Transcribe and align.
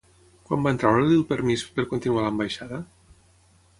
Quan 0.47 0.63
van 0.67 0.79
treure-li 0.83 1.17
el 1.19 1.27
permís 1.33 1.65
per 1.75 1.87
continuar 1.93 2.23
a 2.25 2.27
l'ambaixada? 2.29 2.81